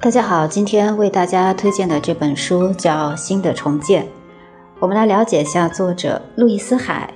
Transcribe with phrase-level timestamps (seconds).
[0.00, 4.02] 大家好，今天为大家推荐的这本书叫《新的重建》。
[4.80, 7.08] 我们来了解一下作者路易斯·海，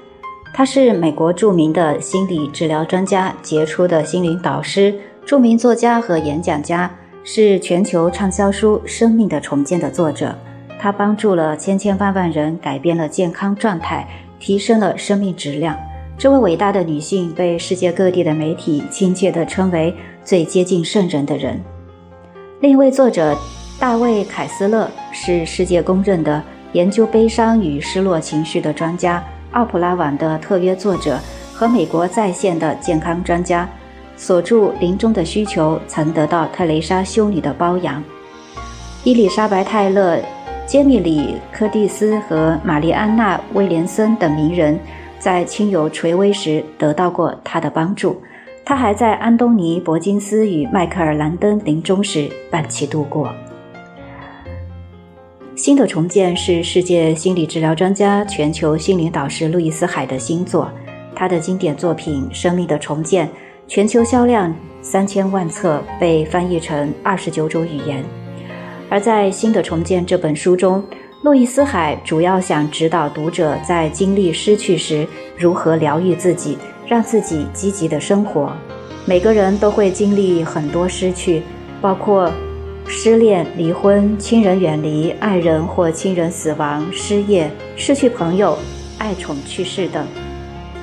[0.54, 4.94] 他是美国著名的心理治疗专家、杰出的心灵导师、
[5.24, 6.88] 著名作家和演讲家，
[7.24, 10.33] 是全球畅销书《生命的重建》的作者。
[10.78, 14.06] 他帮助了千千万万人改变了健康状态，
[14.38, 15.76] 提升了生命质量。
[16.19, 19.95] 这位伟大的女性被世界各地的媒体亲切地称为
[20.25, 21.62] 最接近圣人的人。
[22.61, 23.37] 另一位作者
[23.79, 26.42] 大卫·凯斯勒是世界公认的。
[26.73, 31.19] 研究悲伤与失落情绪的专家，奥普拉网的特约作者
[31.55, 33.67] 和美国在线的健康专家，
[34.14, 38.03] 所著《临终的需求》曾得到特蕾莎修女的褒扬。
[39.05, 40.20] 伊丽莎白·泰勒、
[40.67, 44.78] 杰米里·柯蒂斯和玛丽安娜·威廉森等名人，
[45.27, 48.23] 在亲友垂危时得到过他的帮助。
[48.65, 53.34] 他还在安东尼·伯金斯与迈克尔·兰登临终时伴其度过。
[55.56, 60.70] 新的重建是世界心理治疗专家、全球心灵导师路易斯·海的新作。
[61.12, 63.27] 他的经典作品《生命的重建》
[63.67, 68.05] 全球销量三千万册，被翻译成二十九种语言。
[68.89, 70.84] 而在《新的重建》这本书中，
[71.22, 78.53] 路易斯·海主要想指导读者在经历失去时如何疗愈自己，让自己积极的生活。
[79.06, 81.42] 每个人都会经历很多失去，
[81.81, 82.31] 包括。
[82.89, 88.56] 失恋、离婚、亲人远离、爱人或亲人死亡、失业、失去朋友、
[88.97, 90.06] 爱宠去世等。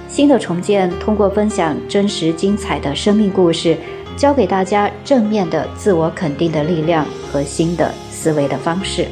[0.09, 3.78] 新的重建通过分享真实精彩的生命故事，
[4.17, 9.08] 教给大家正面的自我肯定的力量和新的思维的方式。